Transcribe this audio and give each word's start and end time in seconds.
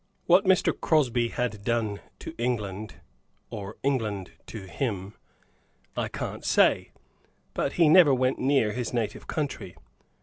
What 0.25 0.45
Mr. 0.45 0.73
Crosby 0.73 1.27
had 1.27 1.63
done 1.63 1.99
to 2.21 2.33
England, 2.39 2.95
or 3.51 3.77
England 3.83 4.31
to 4.47 4.63
him, 4.65 5.13
I 5.95 6.07
can't 6.07 6.43
say, 6.43 6.89
but 7.53 7.73
he 7.73 7.87
never 7.87 8.11
went 8.11 8.39
near 8.39 8.71
his 8.71 8.95
native 8.95 9.27
country. 9.27 9.77